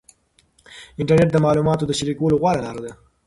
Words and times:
انټرنیټ 0.99 1.29
د 1.33 1.37
معلوماتو 1.45 1.87
د 1.87 1.91
شریکولو 1.99 2.39
غوره 2.41 2.61
لار 2.65 2.77
ده. 2.83 2.91